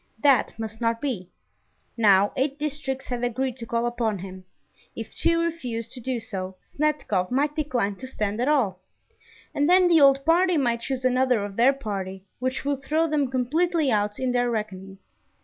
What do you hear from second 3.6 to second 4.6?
call upon him: